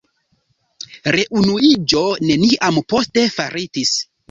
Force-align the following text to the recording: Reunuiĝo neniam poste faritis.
Reunuiĝo 1.17 2.03
neniam 2.31 2.83
poste 2.95 3.29
faritis. 3.39 3.97